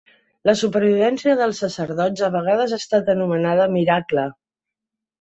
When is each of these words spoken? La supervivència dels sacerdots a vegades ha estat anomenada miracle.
La 0.49 0.53
supervivència 0.61 1.35
dels 1.41 1.61
sacerdots 1.65 2.25
a 2.29 2.31
vegades 2.39 2.75
ha 2.79 2.83
estat 2.87 3.15
anomenada 3.17 3.71
miracle. 3.79 4.29